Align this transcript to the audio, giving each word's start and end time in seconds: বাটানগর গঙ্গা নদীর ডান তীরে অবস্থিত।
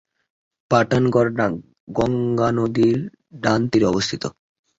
বাটানগর 0.71 1.27
গঙ্গা 1.97 2.49
নদীর 2.57 2.97
ডান 3.43 3.61
তীরে 3.71 3.85
অবস্থিত। 3.85 4.23